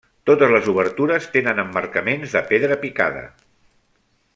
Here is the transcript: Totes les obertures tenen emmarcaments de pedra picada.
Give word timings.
Totes 0.27 0.53
les 0.55 0.69
obertures 0.73 1.27
tenen 1.35 1.61
emmarcaments 1.65 2.35
de 2.39 2.45
pedra 2.53 2.79
picada. 2.87 3.23